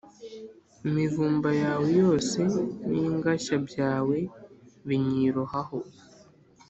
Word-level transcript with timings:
imivumba 0.87 1.49
yawe 1.63 1.87
yose 2.01 2.39
n’ingashya 2.91 3.55
byawe 3.67 4.17
binyirohaho. 4.87 5.77